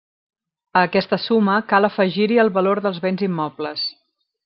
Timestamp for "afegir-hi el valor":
1.91-2.85